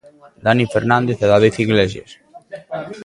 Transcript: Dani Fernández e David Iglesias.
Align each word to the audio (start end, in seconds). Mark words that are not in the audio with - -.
Dani 0.45 0.65
Fernández 0.73 1.17
e 1.21 1.27
David 1.33 1.55
Iglesias. 1.65 2.09